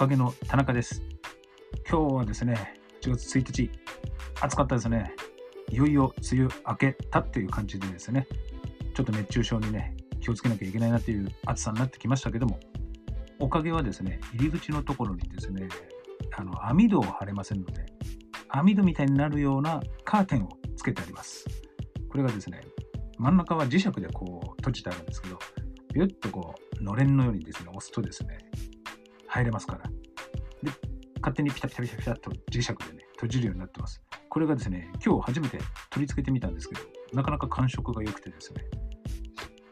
[0.00, 1.02] かげの田中です。
[1.86, 3.70] 今日はですね、1月1日、
[4.40, 5.12] 暑かったですね。
[5.68, 8.26] いよいよ梅雨明けたっていう感じでですね、
[8.94, 12.58] ちょっと熱中症にね、気をつけなきゃいけないなっていう暑さになってきましたけども、
[13.40, 15.68] おかげはですね、入り口のところにですね、
[16.34, 17.84] あの網戸を貼れませんので、
[18.48, 20.48] 網戸みたいになるようなカーテンを
[20.78, 21.44] つけてあります。
[22.08, 22.62] これがですね、
[23.18, 25.38] 真ん中は磁石でこう閉じてあるんですけど、
[25.92, 28.38] ビュッとこう、のれんのようにですね、押すとですね、
[29.30, 29.88] 入れますから。
[30.62, 30.70] で、
[31.20, 34.02] 勝手にピタピタピタピタと磁石でね、閉じるようになってます。
[34.28, 35.58] これがですね、今日初めて
[35.90, 36.80] 取り付けてみたんですけど、
[37.12, 38.64] なかなか感触が良くてですね、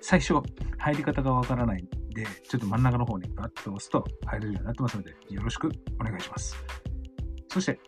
[0.00, 0.34] 最初、
[0.78, 6.56] 入り方がわからないんで、ちょっと真ん中の方にバッと押すと入れるようになってますので、よろしくお願いします。
[7.48, 7.78] そして、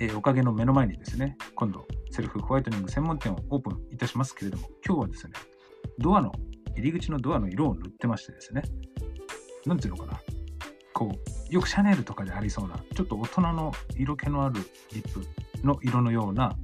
[0.00, 5.32] えーおかげの目の前にですね、今度、セルフホワイトニング専門店をオープンいたしますけれども、今日はですね、
[5.98, 6.32] ドアの、
[6.74, 8.62] 入り口のドアの色を塗ってましてですね、
[9.66, 10.20] なんていうのかな、
[11.00, 11.18] こ
[11.50, 14.60] う、よくシャネルとかでありそうな、ちょっと大人の色気のある
[14.92, 15.26] リップ
[15.66, 16.54] の色のような、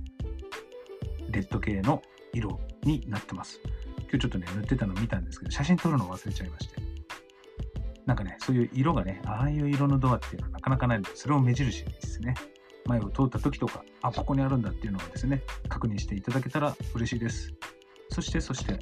[1.31, 2.03] レッド系の
[2.35, 3.63] 色になってます。
[4.01, 6.77] 今日ちょっとね、塗ってたの見たんですけど、写真撮るの忘れちゃいまして。
[8.05, 12.35] なんかね、そういう色がね、ああいう色のドアっていうのはなかなかないので、それを目印ですね、
[12.85, 17.55] 前を通った時とか、あ、ここにあるんだっていうのをですね、確認していただけたら嬉しいです。
[18.11, 18.79] そして、そして、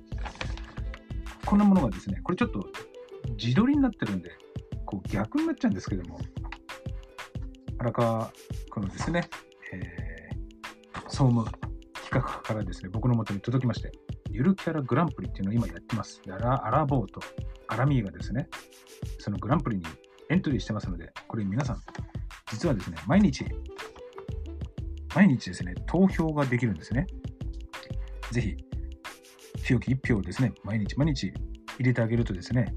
[1.47, 2.66] こんなものがですね、これちょっと
[3.36, 4.32] 自撮りになってるんで、
[4.84, 6.18] こう逆になっちゃうんですけども、
[7.78, 8.32] 荒川
[8.70, 9.28] 区のですね、
[9.72, 10.14] えー
[11.14, 11.44] 総務
[11.94, 13.92] 企画からですね、僕の元に届きまして、
[14.30, 16.20] ゆるキャラグランプリっていうのを今やってます。
[16.24, 17.20] でアラアラボーと
[17.68, 18.48] アラミーがですね、
[19.20, 19.84] そのグランプリに
[20.30, 21.76] エントリーしてますので、これ皆さん、
[22.50, 23.44] 実はですね、毎日、
[25.14, 27.06] 毎日ですね、投票ができるんですね。
[28.32, 28.56] ぜひ、
[29.64, 31.32] 清き一票をですね、毎日毎日
[31.78, 32.74] 入れてあげるとですね、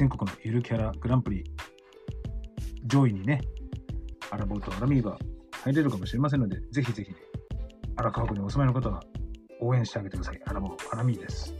[0.00, 1.44] 全国のゆるキャラグランプリ
[2.86, 3.42] 上位にね、
[4.30, 5.18] アラボーとアラミーが
[5.62, 7.16] 入れるかもしれませんので、ぜひぜひね、
[7.96, 9.02] 荒川区にお住まいの方は
[9.60, 10.40] 応援してあげてください。
[10.46, 11.52] アラボー、アラミーです。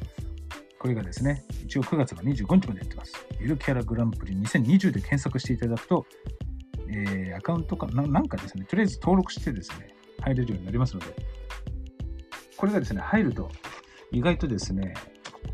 [0.79, 3.13] これがですね、一応9月が25日までやってます。
[3.39, 6.07] ゆるキャラグランプリ2020で検索していただくと、
[6.89, 11.15] えーアカウントかな、なんかですね、とりあえず登録してですね、入れるようになりますので、
[12.57, 13.51] これがですね、入ると、
[14.13, 14.95] 意外とですね、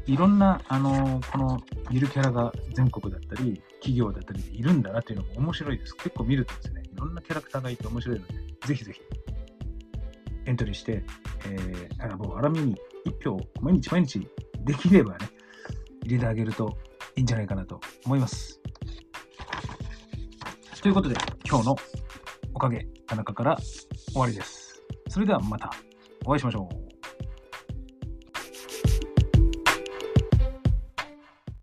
[0.06, 1.60] いろんな、あのーこの
[1.90, 5.94] ゆるキャラが全国だったり、企業だったりでいるんだなっていうのも面白いです。
[5.96, 8.34] 結構見るとですね、いろんなキャラクターがいて面白いので、
[8.66, 9.00] ぜひぜひ、
[10.46, 11.04] エントリーして、
[11.48, 12.76] えー、アラボー、アラミに
[13.06, 14.28] 1票、毎日毎日
[14.64, 15.28] できればね、
[16.04, 16.76] 入れてあげると
[17.16, 18.60] いいんじゃないかなと思います。
[20.80, 21.76] ということで、今日の
[22.54, 23.58] おかげ、田中から
[24.12, 24.80] 終わりです。
[25.08, 25.72] それではまた
[26.24, 26.85] お会いしましょう。